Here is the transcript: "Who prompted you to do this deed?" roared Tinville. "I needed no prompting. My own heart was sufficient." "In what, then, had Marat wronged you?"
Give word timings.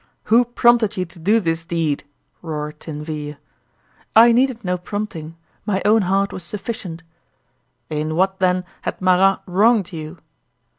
"Who 0.23 0.45
prompted 0.45 0.97
you 0.97 1.05
to 1.05 1.19
do 1.19 1.39
this 1.39 1.63
deed?" 1.63 2.05
roared 2.41 2.79
Tinville. 2.79 3.37
"I 4.15 4.31
needed 4.31 4.65
no 4.65 4.79
prompting. 4.79 5.35
My 5.63 5.79
own 5.85 6.01
heart 6.01 6.33
was 6.33 6.43
sufficient." 6.43 7.03
"In 7.87 8.15
what, 8.15 8.39
then, 8.39 8.63
had 8.81 8.99
Marat 8.99 9.43
wronged 9.45 9.91
you?" 9.93 10.17